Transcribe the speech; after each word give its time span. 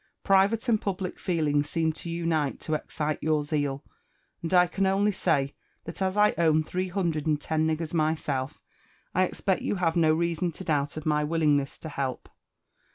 Private 0.23 0.67
and 0.67 0.81
public 0.81 1.19
feelings 1.19 1.69
seem 1.69 1.93
to 1.93 2.09
unite 2.09 2.59
to 2.61 2.71
exeitf 2.71 3.19
your 3.21 3.43
zeal; 3.43 3.83
and 4.41 4.51
I 4.51 4.65
can 4.65 4.87
only 4.87 5.11
say, 5.11 5.53
that 5.83 6.01
as 6.01 6.17
I 6.17 6.31
ownihree 6.39 6.89
hundred 6.89 7.27
and 7.27 7.39
ten 7.39 7.67
niggers 7.67 7.93
myself, 7.93 8.59
I 9.13 9.25
expect 9.25 9.61
you 9.61 9.75
havQ 9.75 9.97
no 9.97 10.13
reason 10.15 10.51
to 10.53 10.63
doubt 10.63 10.97
of 10.97 11.05
my 11.05 11.23
willingness 11.23 11.77
to 11.77 11.89
help. 11.89 12.29